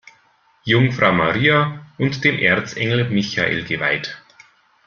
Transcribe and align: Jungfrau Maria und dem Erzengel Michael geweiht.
Jungfrau 0.63 1.11
Maria 1.13 1.85
und 1.99 2.23
dem 2.23 2.39
Erzengel 2.39 3.07
Michael 3.11 3.63
geweiht. 3.65 4.19